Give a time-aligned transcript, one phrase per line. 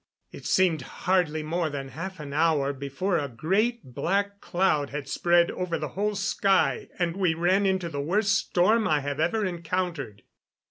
[0.31, 5.51] It seemed hardly more than half an hour before a great black cloud had spread
[5.51, 10.23] over the whole sky, and we ran into the worst storm I have ever encountered.